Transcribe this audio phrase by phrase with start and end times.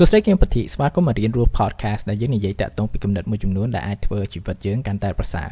[0.00, 5.48] សួស្តីគឹមពធីស្វាគមន៍មករៀនរស់ podcast ដែលយើងនិយាយតាក់ទងពីគំនិតមួយចំនួនដែលអាចធ្វើជីវិតយើងកាន់តែប្រសើរ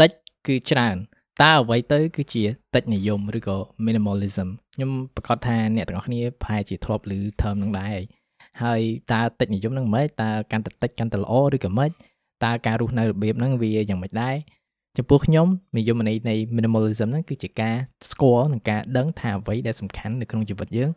[0.00, 0.10] តិច
[0.46, 0.96] គឺច្រើន
[1.42, 2.44] តើអ្វីទៅ គឺជា
[2.74, 3.56] តិចនិយមឬក៏
[3.86, 7.98] minimalism ខ្ញុំប្រកាសថាអ្នកទាំងអស់គ្នាប្រហែលជាធ្លាប់ឮ term នឹងដែរ
[8.62, 8.80] ហើយ
[9.12, 11.90] តើតិចនិយមនឹងមិនតើកាន់តែតិចកាន់តែល្អឬក៏មិន
[12.44, 14.36] តើការរស់នៅរបៀបហ្នឹងវាយ៉ាងម៉េចដែរ
[14.96, 15.46] ចំពោះខ្ញុំ
[15.78, 17.76] និយមន័យនៃ minimalism ហ្នឹងគឺជាការ
[18.10, 20.90] ស្គាល់និងការដឹងថាអ្វីដែលសំខាន់នៅក្នុងជីវិតយើង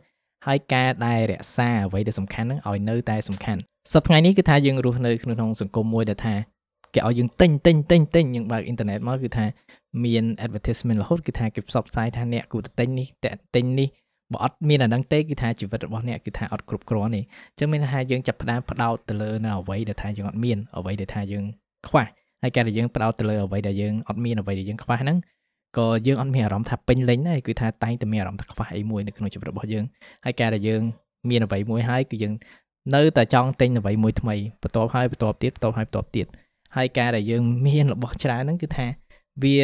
[0.46, 3.60] ហើយការដែលរក្សាអ្វីដែលសំខាន់ហ្នឹងឲ្យនៅតែសំខាន់
[3.92, 6.34] សប្តាហ៍នេះគឺថាយើងរស់នៅក្នុងសង្គមមួយដែលថា
[6.94, 9.44] គេឲ្យយើងទិញទិញទិញទិញយើងបើកអ៊ីនធឺណិតមកគឺថា
[10.04, 13.06] មាន advertisement រហូតគឺថាគេផ្សព្វផ្សាយថាអ្នកគួរតែទិញនេះ
[13.56, 13.88] ទិញនេះ
[14.32, 21.44] បើអត់មានអាហ្នឹងទេគឺថាជីវិតរបស់អ្នកគឺថាអត់គ្រប់គ្រាន់ទេអញ្ចឹងមានថាយើងចាប់ផ្ដើមផ្ដោតទៅលើនៅអ្វីដែលថាយើងអត់មានអ្វីដែលថាយើង
[21.88, 22.06] ខ្វះ
[22.42, 25.16] ហើយការដែលយើងផ្ដោតទៅលើអ្វីដែលយើងអត់មានអ្វីដែលយើងខ្វះហ្នឹង
[25.78, 29.84] ក៏យើងអត់មានអារម្មណ៍ថាពេញលេញដែរគឺថាតែងតែមានអារម្មណ៍ថាខ្វះអីមួយនៅក្នុងជីវិតរបស់យើង
[30.24, 30.82] ហើយការដែលយើង
[31.30, 32.34] មានអ្វីមួយហើយគឺយើង
[32.94, 36.26] នៅតែចង់ទិញអ្វីមួយថ្មីបន្ទាប់ហើយបន្ទាប់ទៀតបន្ទាប់ហើយបន្ទាប់ទៀត
[36.76, 38.86] ហើយការដែលយើងមានរបស់ច្រើនហ្នឹងគឺថា
[39.42, 39.56] វា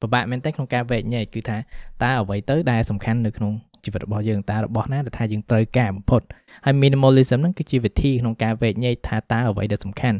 [0.00, 1.56] ពិបាកមែនតើក្នុងការវែកញែកគឺថា
[2.02, 3.52] តើអ្វីទៅដែលសំខាន់នៅក្នុង
[3.84, 6.22] ជីវិតរបស់យើងតើរបស់ណាដែលថាយើងត្រូវការបំផុត
[6.64, 10.18] ហើយ minimalism ហ្នឹងគឺជាវិធីក្នុងការវែកញែកថាតើអ្វីដែលសំខាន់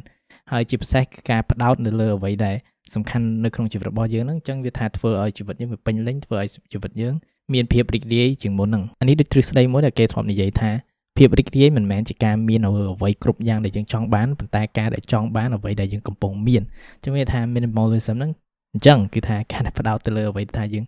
[0.52, 2.56] ហើយជាពិសេសការផ្ដោតនៅលើអ្វីដែល
[2.94, 7.14] សំខាន់នៅក្នុងជីវិតរបស់យើងហ្នឹងអញ្ចឹងវាថាធ្វើឲ្យជីវិតយើងវាពេញលេញធ្វើឲ្យជីវិតយើង
[7.52, 10.70] មានភាពរីករាយជាងមុនហ្នឹងអានេះដូចទ្រឹស្ដីមួយដែលគេធ្លាប់និយាយថា
[11.16, 16.62] ភាពរីករាយមិនមែនជាការមានអ្វីគ្រប់យ៉ាងដែលយើងចង់បានប៉ុន្តែការដែលចង់បានអ្វីដែលយើងកំពុងមាន
[16.96, 18.32] អញ្ចឹងវាថា minimalism ហ្នឹង
[18.72, 20.84] អញ្ចឹងគឺថាការដែលផ្ដោតទៅលើអ្វីថាយើង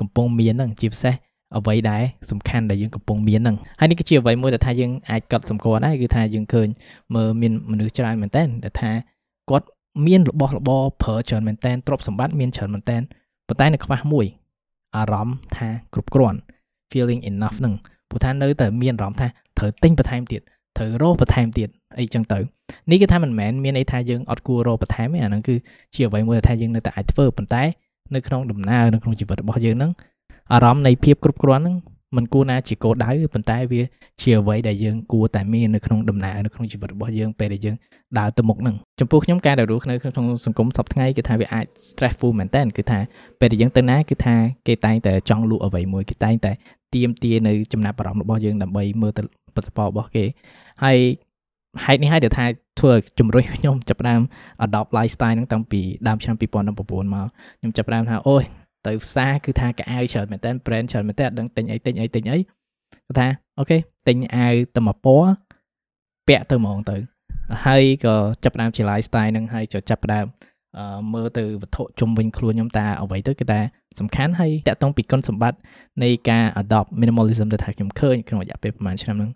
[0.00, 1.14] កំពុងមានហ្នឹងជាពិសេស
[1.58, 6.68] អ្វីដែលសំខាន់ដែលយើងកំពុងមានហ្នឹងហើយនេះគឺជាអ្វីមួយដែលថាយើងអាចកត់សម្គាល់ដែរគឺថាយើងឃើញ
[7.14, 8.90] មើលមានមនុស្សច្រើនមែនតើដែលថា
[9.50, 9.66] គាត់
[10.06, 12.96] មានរបស់របរប្រើច្រើនមែនតើទ្រព្យសម្បត្តិមានច្រើនមែនតើ
[13.48, 14.26] ប៉ុន្តែនៅខ្វះមួយ
[14.96, 16.38] អារម្មណ៍ថាគ្រប់គ្រាន់
[16.90, 17.74] feeling enough ហ្នឹង
[18.08, 20.40] ព្រោះថានៅតែមានអារម្មណ៍ថាត្រូវទិញបន្ថែមទៀត
[20.78, 21.68] ត្រូវរកបន្ថែមទៀត
[21.98, 22.38] អីចឹងទៅ
[22.90, 25.54] នេះគឺថាមិនមែនមានន័យថាយើងអត់គួររកបន្ថែមទេអាហ្នឹងគឺ
[25.94, 27.62] ជាអ្វីមួយដែលថាយើងនៅតែអាចធ្វើប៉ុន្តែ
[28.14, 29.92] នៅក្នុងដំណើរនៅក្នុងជីវិតរបស់យើងហ្នឹង
[30.52, 31.76] អារម្មណ៍នៃភាពគ្រប់គ្រាន់ហ្នឹង
[32.16, 33.82] มันគួរណាជាគោលដៅប៉ុន្តែវា
[34.20, 37.76] ជាអ្វីដែលយើងគួរតែមាននៅក្នុងដំណើរនៅក្នុងជីវិតរបស់យើងពេលដែលយើង
[38.18, 42.98] ដើរទៅមុខហ្នឹងចំពោះខ្ញុំការដែលរស់នៅក្នុងសង្គមសពថ្ងៃគឺថាវាអាច stressful មែនតើគឺថា
[43.40, 44.34] ពេលដែលយើងទៅណាគឺថា
[44.66, 46.52] គេតែងតែចង់លក់អ្វីមួយគេតែងតែ
[46.94, 49.22] ទៀមទានៅចំណាប់អារម្មណ៍របស់យើងដើម្បីមើលទៅ
[49.54, 50.24] ផលិតផលរបស់គេ
[50.84, 50.98] ហើយ
[51.84, 52.46] ហេតុនេះហើយដែលថា
[52.80, 54.20] ធ្វើជំរុញខ្ញុំចាប់ផ្ដើម
[54.64, 56.70] adopt lifestyle ហ្នឹងតាំងពីដើមឆ្នាំ2019ម
[57.24, 57.28] ក
[57.58, 58.44] ខ្ញុំចាប់ផ្ដើមថាអូយ
[58.86, 63.28] ទៅផ្សារគឺថាកៅអៅច្រើនមែនតើ brand ច្រើនមែនតើអត់ដឹងទិញអីទិញអីទិញអីគាត់ថា
[63.58, 63.78] អូខេ
[64.08, 65.32] ទិញអាវតែមួយពណ៌
[66.28, 66.96] ពាក់ទៅហ្មងទៅ
[67.66, 70.26] ហើយក៏ចាប់ផ្ដើមជា lifestyle ហ្នឹងហើយក៏ចាប់ផ្ដើម
[71.14, 73.60] មើលទៅវត្ថុជុំវិញខ្លួនខ្ញុំតាអ្វីទៅគឺថា
[74.00, 75.58] សំខាន់ហើយតកតងពីគុណសម្បត្តិ
[76.02, 79.30] នៃការ adopt minimalism ទៅថាខ្ញុំឃើញក្នុងរយៈពេលប្រហែលឆ្នាំហ្នឹង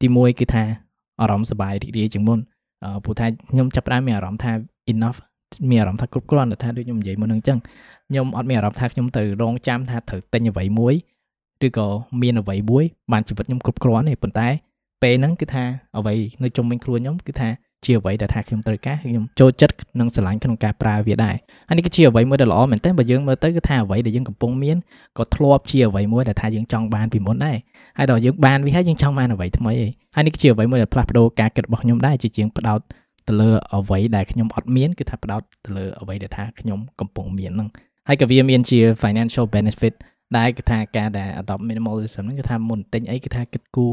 [0.00, 0.64] ទី1គឺថា
[1.20, 2.38] អារម្មណ៍សប្បាយរីករាយជាងមុន
[3.04, 4.52] ព្រោះថាខ្ញុំចាប់ផ្ដើមមានអារម្មណ៍ថា
[4.92, 5.18] enough
[5.70, 7.58] មានអារម្មណ៍ថាគ្រប់គ្រាន់ថាដូចខ្ញុំនិយាយមុនហ្នឹងអញ្ចឹង
[8.08, 10.94] ខ្ញុំអត់មានអារម្មណ៍ថាខ្ញុំត្រូវរងចាំថាត្រូវទិញអ្វីមួយ
[11.66, 11.86] ឬក៏
[12.22, 14.48] មានអ្វីមួយបានជីវិតខ្ញុំគ្រប់គ្រាន់ទេប៉ុន្តែ
[15.02, 15.64] ពេលហ្នឹងគឺថា
[15.98, 17.48] អ្វីនៅជុំវិញខ្លួនខ្ញុំគឺថា
[17.84, 21.36] ជាអ្វីដែលថាខ្ញុំត្រូវការខ្ញុំចូលចិត្តនិងស្រឡាញ់ក្នុងការប្រើវាដែរ
[21.68, 24.76] ហើយនេះគឺជាអ្វីមួយដែលល្អមែនទែនបើយើងមើលទៅគឺថាអ្វីដែលយើងកំពុងមាន
[25.18, 27.56] ក៏ធ្លាប់ជាអ្វីមួយដែលថាយើងចង់បានពីមុនដែរ
[27.98, 32.80] ហើយដល់យើងបានវាហើយយើងចង់បានអ្វីថ្មីឯងហើយនេះគឺជាអ្វីមួយដែលផ្លាស់ប្ដូរការគិតរបស់ខ្ញុំដែរជាជាងផ្ដោត
[33.28, 37.68] ទៅលើអ្វីដែលខ្ញុំអត់មានគឺថាផ្ដោតទៅលើអ្វីដែលថាខ្ញុំកំពុងមានហ្នឹង
[38.08, 39.94] ហើយក៏វាមានជា financial benefit
[40.38, 43.92] ដែលគឺថាការដែល adopt minimalism ហ្នឹងគឺថាមុនទិញអីគឺថាគិតគូរ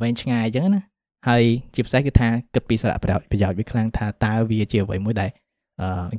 [0.00, 0.82] វែងឆ្ងាយអញ្ចឹងណា
[1.28, 1.42] ហើយ
[1.74, 5.30] ជាពិសេសគឺថាគិតពីសារៈប្រយោជន៍ប្រយោជន៍វាខ្លាំងថាតើវាជាអ្វីមួយដែល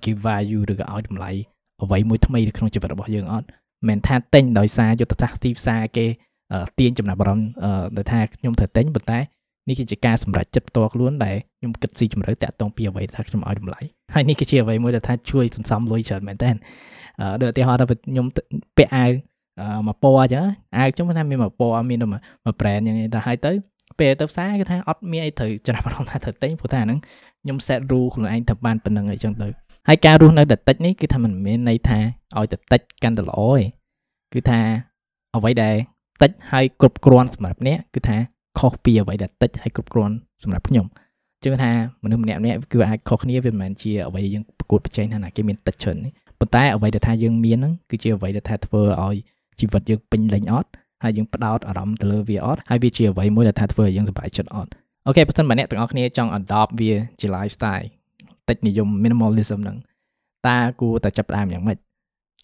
[0.03, 1.31] give value ឬក៏ឲ្យតម្លៃ
[1.84, 3.47] អ្វីមួយថ្មីនៅក្នុងជីវិតរបស់យើងអត់
[3.88, 6.06] មិនថាទិញដោយសារយុទ្ធសាស្ត្រទីផ្សារគេ
[6.79, 7.50] ទាញចំណាប់អារម្មណ៍
[7.96, 9.19] ដែលថាខ្ញុំត្រូវទិញប៉ុន្តែ
[9.68, 13.80] នេះគឺជាការសម្រេចចិត្តផ្ទាល់ខ្លួនដែលខ្ញុំគិតស៊ីជម្រៅតាក់ទងពីអ្វីថាខ្ញុំឲ្យតម្លៃ
[14.14, 16.50] ហើយនេះគឺជាអ្វីមួយដែលថាជួយសន្សំលុយច្រើនមែនតើ
[17.42, 18.26] ដូចឧទាហរណ៍ថាខ្ញុំ
[18.78, 19.12] ពាក់អាវ
[19.88, 20.46] មួយពណ៌អញ្ចឹង
[20.78, 22.17] អាវខ្ញុំថាមានមួយពណ៌មានមួ
[22.52, 23.52] យ brand អញ្ចឹងតែហើយទៅ
[24.00, 27.00] ពេលទៅផ្សារគឺថាអត់មានអីត្រូវចំណាប់អារម្មណ៍ថាត្រូវទិញព្រោះថាហ្នឹង
[27.41, 29.47] ខ្ញុំ set rule ខ្លួនឯងទៅបានប៉ុណ្្នឹងអីចឹងទៅ
[29.88, 32.00] ហើយការរស់នៅតែតិចនេះគឺថាมันមិនមែនន័យថា
[32.38, 33.64] ឲ្យតែតិចកាន់តែល្អទេ
[34.34, 34.59] គឺថា
[35.35, 35.76] អ្វីដែល
[36.22, 38.18] តិចហើយគ្រប់គ្រាន់សម្រាប់អ្នកគឺថា
[38.59, 40.85] ខុសពីអ្វីដែលតិចហើយគ្រប់គ្រាន់សម្រាប់ខ្ញុំ
[41.43, 41.72] ជឿថា
[42.03, 45.97] មនុស្សម្នាក់ម្នាក់គឺអាចខុសគ្នាវាមិនមែនជាអ្វីដែលយើងប្រកួតប្រជែងថាណាគេមានតិចច្រើន
[46.40, 49.16] ប៉ុន្តែអ្វីដែលថាយើងមានហ្នឹងគឺជាអ្វីដែលថាធ្វើឲ្យ
[49.59, 50.69] ជីវិតយើងពេញលេញអត់
[51.03, 54.69] ហើយយើងផ្ដោតអារម្មណ៍ទៅលើវាអត់ហើយវាជាអ្វីមួយដែលថាធ្វើឲ្យយើងសប្បាយចិត្តអត់
[55.05, 57.87] អូខេបើសិនបើអ្នកទាំងអស់គ្នាចង់ adopt វាជា lifestyle
[58.49, 59.78] តិចនិយម minimalism ហ្នឹង
[60.47, 61.78] តើគួរតែចាប់ផ្ដើមយ៉ាងម៉េច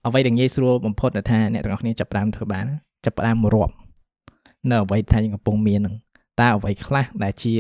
[0.05, 2.65] អ្វីដែលងាយស្រួលបំផុតដែលថាអ្នកទាំងអស់គ្នាចាប់ផ្ដើមធ្វើបាន
[3.05, 3.73] ចាប់ផ្ដើមរាប់
[4.69, 5.95] នៅអ្វីថាយើងកំពុងមាននឹង
[6.39, 7.53] តើអ្វីខ្លះដែលជា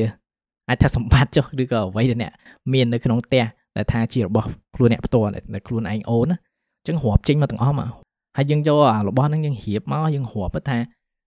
[0.69, 2.31] អាចថាសម្បត្តិចុះឬក៏អ្វីដែលអ្នក
[2.73, 3.43] មាននៅក្នុងផ្ទះ
[3.77, 6.37] ដែលថាជារបស់ខ្លួនអ្នកផ្ទាល់ដែលខ្លួនឯងអូនណា
[6.79, 7.89] អញ្ចឹងរាប់ចេញមកទាំងអស់មក
[8.37, 10.77] ហើយយើងយកអារបស់ហ្នឹងយើងរៀបមកយើងរាប់ថា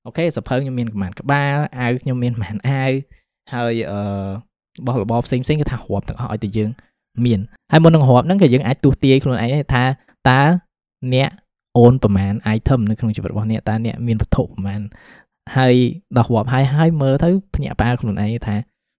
[0.07, 2.91] អូខេសភៅខ្ញុំមានប្រហែលក្បាលអាវខ្ញុំមានប្រហែលអាវ
[3.53, 3.99] ហើយអឺ
[4.79, 6.71] របស់របរផ្សេងផ្សេងគឺថារាប់ទាំងអស់ឲ្យតែយើង
[7.25, 7.41] មាន
[7.73, 9.85] ហើយមុននឹងរាប់ហ្នឹងក៏យើងអាចទស្សទាយខ្លួនឯងថា
[10.29, 10.41] តើ
[11.15, 11.31] អ្នក
[11.79, 14.81] អូនប្រមាណ item នៅក្នុងជីវិតរបស់អ្នកតើអ្នកមានវត្ថុប្រមាណ
[15.57, 15.75] ហើយ
[16.17, 18.57] ដល់រាប់ហើយហើយមើលទៅភ្ញាក់ផ្អើលខ្លួនឯងថា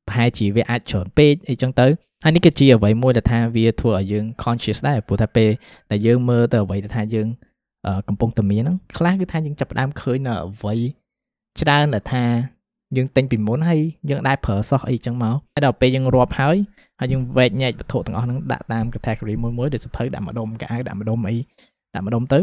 [0.08, 1.88] ប្រហែលជាវាអាចច្រើនពេកអីចឹងទៅ
[2.24, 5.50] ហើយនេះគឺជាអ្វីមួយដែលថាវាធ្វើឲ្យយើង conscious ដែរព្រោះថាពេល
[5.92, 7.28] ដែលយើងមើលទៅអ្វីដែលថាយើង
[8.08, 10.76] កំពុងតែមានហ្នឹងខ្លះគឺថាយើងចាប់ផ្ដើមឃើញនៅអ្វី
[11.62, 12.24] ច្រើនដែលថា
[12.98, 16.58] យើងទិញពីមុនហើយយើងដែរប្រើសោះអីចឹងមកហើយដល់ពេលយើងរាប់ហើយ
[17.00, 21.36] ហើយយើងវែកញែកវត្ថុទាំងអស់ហ្នឹងដាក់តាម category មួយមួយដូចសភៅដាក់ម្ដុំកៅអៅដាក់ម្ដុំអី
[21.94, 22.40] ដាក់ម្ដុំទៅ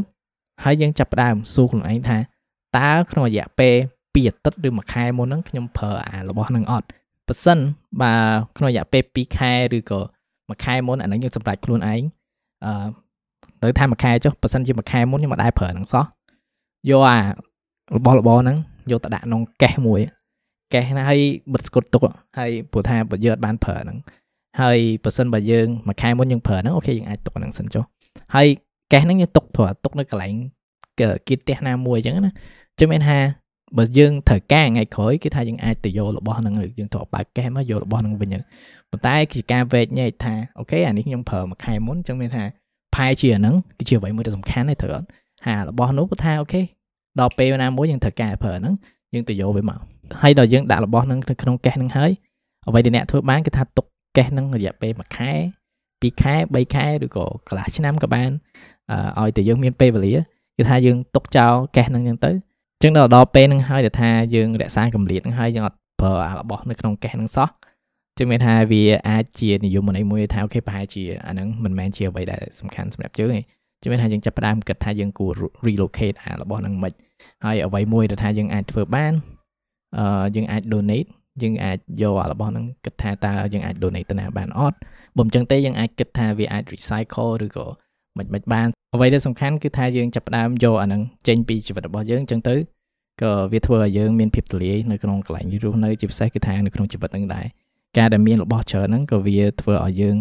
[0.64, 2.18] ហើយយើងចាប់ផ្ដើមសួរខ្លួនឯងថា
[2.78, 6.86] តើក្នុងរយៈពេល2អាទិត្យឬមួយខែមុនហ្នឹងខ្ញុំប្រើអារបស់ហ្នឹងអត់
[7.28, 7.58] ប៉ះសិន
[8.02, 8.14] បើ
[8.56, 10.00] ក្នុងរយៈពេល2ខែឬក៏
[10.48, 12.02] មួយខែមុនអាហ្នឹងយើងសម្រេចខ្លួនឯង
[12.64, 12.86] អឺ
[13.62, 16.04] ទៅថាមួយខែចុះប៉ះសិនជាមួយខែមុនខ្ញុំមិនដែរប្រើហ្នឹងសោះ
[16.90, 17.18] យកអា
[17.96, 18.56] របស់របរហ្នឹង
[18.90, 20.00] យកទៅដាក់ក្នុងកេះមួយ
[20.72, 21.20] កេះណាហើយ
[21.52, 22.02] បិទស្គុតទុក
[22.38, 23.98] ហើយព្រោះថាបើយើងអត់បានប្រើហ្នឹង
[24.60, 27.84] ហើយបើសិនបើយើងមួយខែមុនយើងប្រើហ្នឹងអូខេយើងអាចទុកហ្នឹងសិនចុះ
[28.34, 28.46] ហើយ
[28.92, 30.34] កេះហ្នឹងយើងទុកព្រោះទុកនៅកន្លែង
[31.28, 32.32] គៀតផ្ទះណាមួយអញ្ចឹងណា
[32.82, 33.18] ចឹងមានថា
[33.78, 38.34] បើយើងត្រូវការថ្ងៃក្រោយគឺថាយើងអាចទៅយករបស់ហ្នឹងយើងត្រូវបើកកេះមកយករបស់ហ្នឹងវិញ
[38.90, 42.44] ប៉ុន្តែគឺការវែកញែកថាអូខេអានេះខ្ញុំប្រើមួយខែមុនចឹងមានថា
[42.94, 45.06] ផែជាហ្នឹងគឺជាអ្វីមួយដែលសំខាន់ទេត្រូវអត់
[45.46, 46.60] ហារបស់នោះគឺថាអូខេ
[47.20, 48.74] ដល់ពេលណាមួយយើងត្រូវការប្រើហ្នឹង
[49.14, 49.78] យើងទៅយកវាមក
[50.22, 52.10] ហើយដល់យើងដាក់របស់ហ្នឹងក្នុងកេះហ្នឹងហើយ
[52.68, 53.86] អ្វីដែលអ្នកធ្វើបានគឺថាទុក
[54.16, 55.32] កេះហ្នឹងរយៈពេល1ខែ
[55.80, 58.30] 2ខែ3ខែឬក៏កន្លះឆ្នាំក៏បាន
[59.20, 60.14] ឲ្យតែយើងមានពេលវេលា
[60.56, 62.32] គឺថាយើងទុកចោលកេះហ្នឹងចឹងទៅ
[62.82, 67.48] ចឹងដល់ដល់ពេលហ្នឹងហើយដែលថាយើងរក្សាកម្រិតហ្នឹងហើយយើងអត់ប្រើអារបស់នៅក្នុងកេះហ្នឹងសោះ
[68.18, 73.40] ចឹងមានថាវាអាចជានិយមន័យមួយថាអូខេប្រហែលជាអាហ្នឹងមិនមែនជាអ្វីដែលសំខាន់សម្រាប់យើងទេ
[73.82, 75.30] ចឹងមានថាយើងចាប់ផ្ដើមគិតថាយើងគួរ
[75.66, 76.92] relocate អារបស់ហ្នឹងមិន
[77.44, 79.12] ហើយអ្វីមួយដែលថាយើងអាចធ្វើបាន
[79.98, 81.08] អឺយើងអាច donate
[81.42, 84.78] យើងអាចយកអារបស់ហ្នឹងគិតថាតើយើងអាច donate ទៅណាបានអត់
[85.16, 87.66] បើមិនចឹងទេយើងអាចគិតថាវាអាច recycle ឬក៏
[88.18, 92.54] មិនមិនបាន អ្វីដែលសំខាន់គឺថាយើងចាប់ផ្ដើមយកអាហ្នឹងចេញពីជីវិតរបស់យើងអញ្ចឹងទៅ
[93.22, 97.46] ក៏វាធ្វើឲ្យយើងមានភាពទូលាយនៅក្នុងកន្លែងរស់នៅជាពិសេសគឺថានៅក្នុងជីវិតហ្នឹងដែរ
[97.98, 100.16] ការដែលមានរបស់ច្រើនហ្នឹងក៏វាធ្វើឲ្យយើង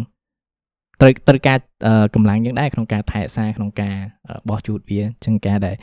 [1.00, 1.58] ត្រូវត្រូវការ
[2.14, 3.96] កម្លាំងយើងដែរក្នុងការថែរក្សាក្នុងការ
[4.48, 5.76] បោះជូតវាអញ្ចឹងការដែល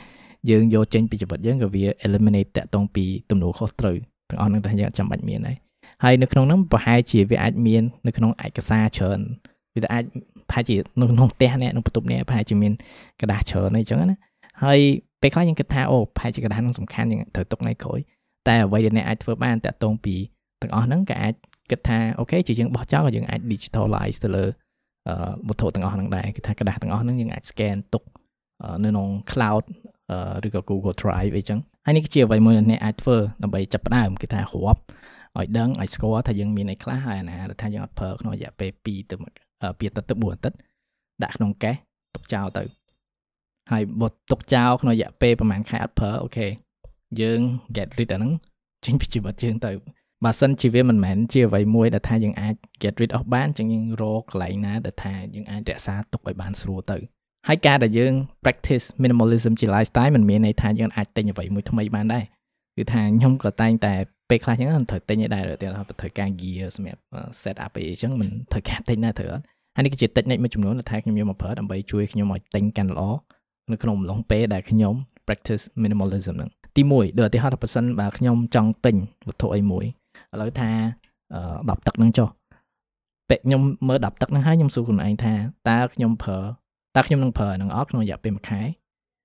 [0.50, 3.96] យើងយកចេញពីជីវិតយើងក៏វា eliminate តាក់ទងពីទំនួលខុសត្រូវ
[4.30, 5.56] ទាំងអស់ហ្នឹងតែយើងអត់ចាំបាច់មានដែរ
[6.04, 9.20] ហើយនៅក្នុងហ្នឹងប្រហែលជាវាអាចមាននៅក្នុងឯកសារច្រើន
[9.75, 10.03] វាអាច
[10.49, 12.73] ប្រហែលជានៅក្នុងផ្ទះអ្នកក្នុងបន្ទប់អ្នកប្រហែលជាមាន
[13.21, 14.17] กระดาษច្រើនអីចឹងណា
[14.63, 14.79] ហើយ
[15.21, 17.99] ពេលខ្លះយើងគិតថាអូប្រហែលជាกระดาษហ្នឹងសំខាន់យើងត្រូវទុកនៅក្រោយ
[18.47, 20.15] តែអ្វីដែលអ្នកអាចធ្វើបានតាក់ទងពី
[20.61, 21.33] ទាំងអស់ហ្នឹងក៏អាច
[21.71, 24.45] គិតថាអូខេជាយើងបោះចោលក៏យើងអាច digitalize ទៅលើ
[25.47, 28.03] វត្ថុទាំងអស់ហ្នឹងដែរគឺថាกระดาษទាំងអស់ហ្នឹងយើងអាច scan ទុក
[28.83, 29.63] នៅក្នុង cloud
[30.45, 34.81] ឬក៏ Google Drive អីចឹងហើយនេះគឺជាអ្វីមួយដែលអ្នកអាចធ្វើដើម្បីចាប់ផ្ដើមគឺថារាប់
[35.37, 39.15] ឲ្យដឹងឲ្យស្គាល់ថាយើងមានអីខ្លះហើយអាណាថាយើងអត់ប្រើក្នុងរយៈពេល2ទៅ
[39.60, 40.58] 2អាទិត្យទៅ4អាទិត្យ
[41.22, 41.74] ដាក់ក្នុងកេះ
[42.14, 42.62] ទុកចោលទៅ
[43.72, 46.46] ហើយបើទុកចោលក្នុងរយៈពេលប្រហែលខែអត់ប្រើអូខេ
[47.20, 47.40] យើង
[47.76, 48.32] get rid អាហ្នឹង
[48.84, 49.72] ចេញពីជីវិតយើងទៅ
[50.24, 56.98] បើសិនជាវាមិនមែនជាអ្វីមួយដែលថាយើងអាច get rid of បានចឹងយើងរកកន្លែងណាដែលថាយើងអាចរក្សាទុកឲ្យបានស្រួលទៅ
[57.48, 58.12] ហើយការដែលយើង
[58.44, 62.24] practice minimalism ជា lifestyle មិនមានន័យថាយើងអាចទិញអ្វីមួយថ្មីបានដែរ
[62.76, 63.94] គឺថាខ្ញុំក៏តែងតែ
[64.30, 67.00] ពេលខ្លះចឹងត្រូវទិញឲ្យដែរតែត្រូវការ gear សម្រាប់
[67.42, 69.44] set up អីចឹងមិនត្រូវការទិញដែរត្រូវអត់
[69.76, 73.02] ហើយនេះគឺជា technique មួយចំនួនដែលថាខ្ញុំយកមកប្រើដើម្បីជួយខ្ញុំឲ្យទិញកាន់ល្អ
[73.72, 74.94] នៅក្នុងអំឡុងពេលដែលខ្ញុំ
[75.26, 78.96] practice minimalism ហ្នឹងទី1ដូចឧទាហរណ៍ថាបើសិនបើខ្ញុំចង់ទិញ
[79.28, 79.84] វត្ថុអីមួយ
[80.32, 80.70] ឥឡូវថា
[81.38, 82.28] 10ទឹកហ្នឹងចុះ
[83.30, 85.34] ពេលខ្ញុំមើល10ទឹកហ្នឹងហើយខ្ញុំសួរខ្លួនឯងថា
[85.70, 86.40] តើខ្ញុំប្រើ
[86.96, 88.60] តើខ្ញុំនឹងប្រើនឹងអត់ក្នុងរយៈពេល1ខែ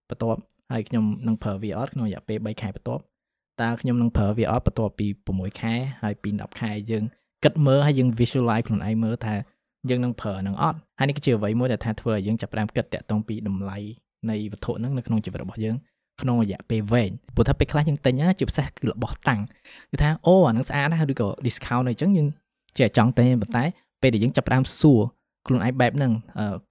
[0.10, 0.40] បន្ទាប់
[0.72, 3.04] ហើយខ្ញុំនឹងប្រើវាអត់ក្នុងរយៈពេល3ខែបន្ទាប់
[3.62, 7.04] តើខ្ញុំនឹងប្រើវាអត់បន្ទាប់ពី6ខែហើយពី10ខែយើង
[7.44, 9.36] គិតមើលហើយយើង visualize ខ្លួនឯងមើលថា
[9.90, 13.78] យើងនឹងប្រើនឹងអត់ហើយនេះគឺជាអ្វីមួយដែលថាធ្វើឲ្យយើងចាប់ផ្ដើមគិតតាក់ទងពីតម្លៃ
[14.30, 15.76] នៃវត្ថុហ្នឹងនៅក្នុងជីវិតរបស់យើង
[16.22, 19.42] ក្នុងរយៈពេលវែងព្រោះថាពេលខ្លះយើងទិញណាជាពិសេសគឺរបស់តាំង
[19.92, 22.28] គឺថាអូអានឹងស្អាតណាស់ឬក៏ discount អីចឹងយើង
[22.78, 23.64] ជាចង់ទិញប៉ុន្តែ
[24.02, 25.02] ពេលដែលយើងចាប់ផ្ដើមសួរ
[25.48, 26.12] ខ្លួនឯងបែបហ្នឹង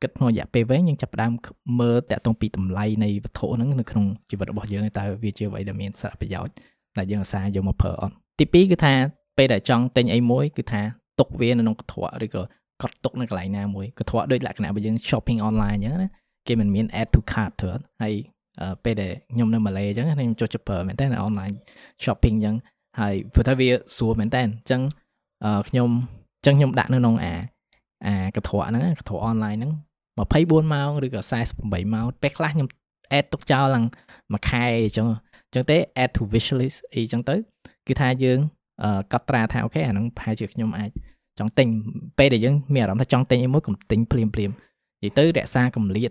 [0.03, 1.33] គិតក្នុងរយៈពេលវែងយើងចាប់ផ្ដើម
[1.81, 6.55] មើលតាក់ទងពីតម្លៃនៃវត្ថុហ្នឹងនៅក្នុងជីវិតរបស់យើងតើវាជាអ្វីដែលមានសារៈប្រយោជន៍
[6.98, 8.94] ដែលយើងអាសាយកមកប្រើអត់ទី2គឺថា
[9.36, 10.80] ពេលដែលចង់ទិញអីមួយគឺថា
[11.20, 12.42] ទុកវានៅក្នុងកន្ត្រកឬក៏
[12.82, 16.10] កត់ទុកនៅកន្លែងណាមួយកន្ត្រកដូចលក្ខណៈបើយើង shopping online អញ្ចឹងណា
[16.46, 17.70] គេមិនមាន add to cart ទៅ
[18.02, 18.14] ហើយ
[18.84, 21.54] ពេលដែលខ្ញុំនៅម៉ាឡេអញ្ចឹងខ្ញុំចូលចិត្តប្រើមែនតើ online
[22.04, 22.56] shopping អញ្ចឹង
[23.00, 24.80] ហើយព្រោះថាវាស្រួលមែនតើអញ្ចឹង
[25.68, 25.88] ខ្ញុំ
[26.38, 27.34] អញ្ចឹងខ្ញុំដាក់នៅក្នុងអា
[28.06, 29.72] អាកធរហ្នឹងកធរ online ហ្នឹង
[30.22, 31.20] 24ម៉ោងឬក៏
[31.56, 32.68] 48ម៉ោងពេលខ្លះខ្ញុំ
[33.18, 33.84] add ទុកចោលឡើង
[34.32, 37.34] មួយខែអញ្ចឹងអញ្ចឹងទេ add to wish list អីអញ្ចឹងទៅ
[37.87, 38.38] គឺថាយើង
[39.12, 40.90] កត់ត្រាថាអូខេអាហ្នឹងប្រហែលជាខ្ញុំអាច
[41.38, 41.68] ចង់ទិញ
[42.18, 44.50] ពេលដែលយើងមានអារម្មណ៍ថាចង់ទិញអីមួយកុំទិញភ្លាមភ្លាម
[45.02, 46.11] និយាយទៅរក្សាកម្រិត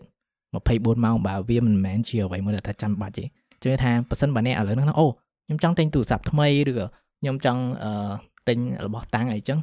[0.51, 3.23] 24ម៉ោងបើវាមិនមែនជាអ្វីមួយដែលថាចាំបាច់ទេ
[3.63, 5.07] ជឿថាប៉ះសិនបើអ្នកឥឡូវហ្នឹងអូ
[5.45, 6.85] ខ្ញុំចង់ទិញទូរស័ព្ទថ្មីឬក៏
[7.19, 8.11] ខ្ញុំចង់អឺ
[8.47, 9.59] ទិញរបស់តាំងអីចឹង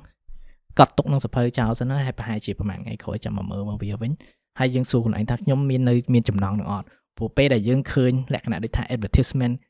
[0.78, 4.12] កត់ទុកក្នុងសភៅចោលសិនហើយប្រហែលជាប្រហែលថ្ងៃក្រោយចាំមកមើលមកវាវិញ
[4.58, 9.69] ហើយយើងសួរខ្លួនឯងថាខ្ញុំមាននៅមានចំណងនឹងអត់ព្រោះពេលដែលយើងឃើញលក្ខណៈដូចថា advertisement អឺ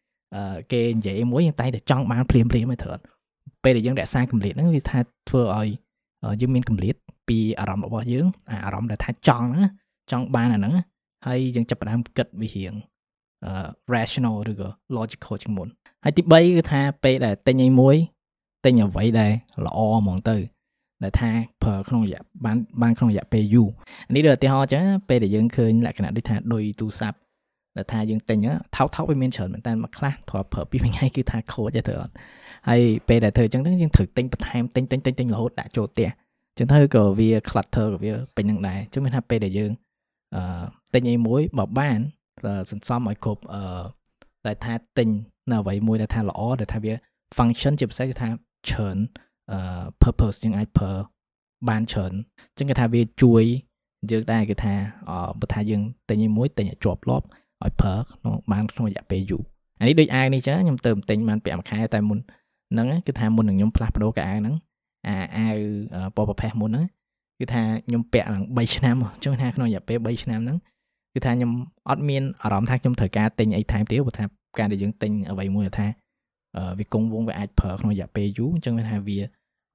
[0.72, 2.98] គេនិយាយមួយយើងតែតែចង់បានភ្លាមភ្លាមឯត្រូវ
[3.64, 5.68] ពេលដែលយើងរក្សាកម្រិតហ្នឹងវាថាធ្វើឲ្យ
[6.40, 6.94] យើងមានកម្រិត
[7.28, 8.26] ពីអារម្មណ៍របស់យើង
[8.64, 9.64] អារម្មណ៍ដែលថាចង់ណា
[10.10, 10.72] ចង់បានអាហ្នឹង
[11.26, 12.74] ហើយយើងចាប់ផ្ដើមគិតវិរៀង
[13.94, 15.68] rational ឬក៏ logical ជាងមុន
[16.04, 17.96] ហើយទី3គឺថាពេលដែលទិញអីមួយ
[18.64, 19.32] ទិញអ្វីដែល
[19.66, 20.36] ល្អហ្មងទៅ
[21.02, 21.30] ដែលថា
[21.62, 23.68] ប្រើក្នុងរយៈបានបានក្នុងរយៈពេលយូរ
[24.14, 27.18] នេះដូចឧទាហរណ៍ចឹងពេលដែលយើងឃើញលក្ខណៈដូចថាដុយទូរស័ព្ទ
[27.76, 28.38] ដែលថាយើងទិញ
[28.76, 32.12] ថោកថោកវាមានច្រើនមែនតើមួយខ្លះធ្លាប់ប្រើពីរថ្ងៃគឺថាខូចទៅអត់
[32.68, 39.72] ហើយពេលដែលធ្វើអញ្ចឹងទៅយើងត្រូវទិញបន្ថែមទិញទិញទិញទិញរហូតដាក់ចូលផ្ទះអញ្ចឹងទៅក៏វា clutter ក៏វាពេញនឹងដែរអញ្ចឹងមានថាពេលដែលយើង
[40.36, 40.62] អឺ
[40.94, 41.98] ទិញអីមួយបើបាន
[42.70, 43.82] សន្សំឲ្យគ្រប់អឺ
[44.46, 45.08] ដែលថាទិញ
[45.50, 46.92] នៅអ្វីមួយដែលថាល្អដែលថាវា
[47.36, 48.28] function ជាពិសេសគឺថា
[48.68, 48.96] ច្រើន
[49.52, 49.58] អឺ
[50.02, 50.92] purpose យើងអាចប្រើ
[51.68, 52.12] បានច្រើន
[52.50, 53.44] អញ្ចឹងគេថាវាជួយ
[54.10, 54.74] យើងដែរគេថា
[55.40, 57.26] បើថាយើងទិញអីមួយទិញឲ្យជាប់លាប់
[57.64, 59.42] ឲ្យប្រើក្នុងបានក្នុងរយៈពេលយូរ
[59.80, 62.18] អានេះដូចអាវនេះចឹងខ្ញុំទៅទិញបានពាក់មួយខែតែមុន
[62.72, 64.54] ហ្នឹងគឺថាមុននឹងខ្ញុំផ្លាស់ប្ដូរកៅអៅហ្នឹង
[65.08, 65.56] អាអាវ
[66.16, 66.86] ពណ៌ប្រផេះមុនហ្នឹង
[67.40, 70.58] គឺថាខ្ញុំពាក់ឡើង3ឆ្នាំចង់ថាក្នុងរយៈពេល3ឆ្នាំហ្នឹង
[71.14, 71.50] គឺថាខ្ញុំ
[71.88, 74.24] អត់មានអារម្មណ៍ថាខ្ញុំត្រូវការទិញអីថែមទៀតព្រោះថា
[74.58, 75.86] ការដែលយើងទិញអ្វីមួយថា
[76.78, 79.18] វាគង់វងវាអាចប្រើក្នុងរយៈពេលយូរអញ្ចឹងថាវា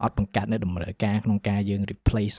[0.04, 2.38] អត់បង្កើតនៅតម្រូវការក្នុងការយើង replace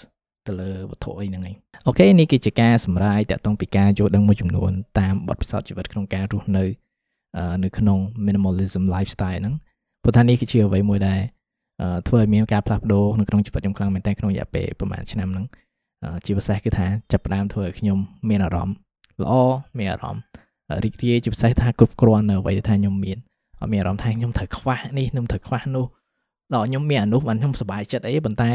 [0.49, 6.65] ទៅលើវត្ថុអីហ្នឹងឯងអូខេនេះគឺជាការសម្រាយតាក់ទងពីការយល់ដឹងមួយចំនួនតាមបទពិសោធន៍ជីវិតក្នុងការរស់នៅ
[7.65, 9.55] នៅក្នុង minimalism lifestyle ហ្នឹង
[10.03, 11.21] ព្រោះថានេះគឺជាអ្វីមួយដែល
[12.09, 15.47] ធ្វើឲ្យមានការផ្លាស់ប្ដូរនៅក្នុងជីវិតខ្ញុំខ្លាំងមែនតើក្នុងរយៈពេលប្រហែលឆ្នាំហ្នឹង
[16.25, 17.99] ជាពិសេសគឺថាចាប់ផ្ដើមធ្វើឲ្យខ្ញុំ
[18.29, 18.77] មានអារម្មណ៍
[19.23, 19.35] ល្អ
[19.79, 20.23] មានអារម្មណ៍
[20.85, 23.19] រីករាយជាពិសេសថាគ្រប់គ្រាន់នៅអ្វីដែលថាខ្ញុំមាន
[23.61, 25.87] អត់មានអារម្មណ៍ថាខ្ញុំត្រូវខ្វះនេះខ្ញុំត្រូវខ្វះនោះ
[26.55, 28.51] ដល់ខ្ញុំមានអានោះបានខ្ញុំសប្បាយចិត្តអីប៉ុន្តែ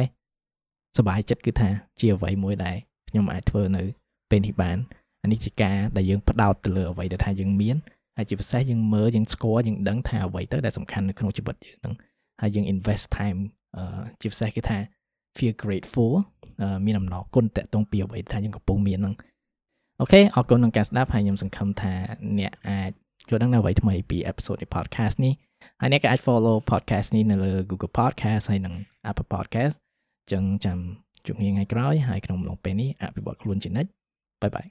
[0.97, 1.69] សប្បាយចិត្តគឺថា
[1.99, 2.77] ជាអ្វីមួយដែល
[3.09, 3.83] ខ្ញុំអាចធ្វើនៅ
[4.29, 4.77] ពេលនេះបាន
[5.23, 7.75] អានេះជាការដែលយើងផ្ដោតទៅលើអ្វីដែលថាយើងមាន
[8.17, 11.93] ហើយជាពិសេសយើងមើលយើងស្គាល់យើងដឹងថាអ្វីទៅដែលសំខាន់នៅក្នុងជីវិតយើងហ្នឹង
[12.41, 13.39] ហើយយើង invest time
[14.21, 14.77] ជាពិសេសគឺថា
[15.37, 16.13] feel grateful
[16.85, 19.15] មានអំណរគុណតាក់ទងពីអ្វីថាយើងកំពុងមានហ្នឹង
[19.99, 21.93] អូខេអរគុណនឹងការស្ដាប់ហើយខ្ញុំសង្ឃឹមថា
[22.39, 22.91] អ្នកអាច
[23.29, 25.33] យល់ដឹងនៅអ្វីថ្មីពី episode នៃ podcast នេះ
[25.81, 28.73] ហើយអ្នកក៏អាច follow podcast នេះនៅលើ Google Podcast ហើយនិង
[29.09, 29.75] Apple Podcast
[30.31, 30.77] ចឹងចាំ
[31.25, 33.89] ជួបគ្នាថ្ងៃក្រោយហើយក្នុងអំឡុងពេលនេះអភិវឌ្ឍខ្លួនជានិច្ច
[34.41, 34.65] បាយបាយ